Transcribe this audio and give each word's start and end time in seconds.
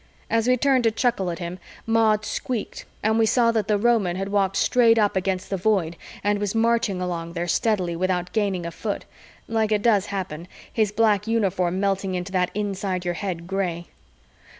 As 0.31 0.47
we 0.47 0.57
turned 0.57 0.83
to 0.85 0.89
chuckle 0.89 1.29
at 1.29 1.37
him, 1.37 1.59
Maud 1.85 2.25
squeaked 2.25 2.85
and 3.03 3.19
we 3.19 3.27
saw 3.27 3.51
that 3.51 3.67
the 3.67 3.77
Roman 3.77 4.15
had 4.15 4.29
walked 4.29 4.55
straight 4.57 4.97
up 4.97 5.15
against 5.15 5.51
the 5.51 5.57
Void 5.57 5.95
and 6.23 6.39
was 6.39 6.55
marching 6.55 6.99
along 6.99 7.33
there 7.33 7.47
steadily 7.47 7.95
without 7.95 8.33
gaining 8.33 8.65
a 8.65 8.71
foot, 8.71 9.05
like 9.47 9.71
it 9.71 9.83
does 9.83 10.07
happen, 10.07 10.47
his 10.73 10.91
black 10.91 11.27
uniform 11.27 11.79
melting 11.79 12.15
into 12.15 12.31
that 12.31 12.49
inside 12.55 13.05
your 13.05 13.13
head 13.13 13.45
gray. 13.45 13.89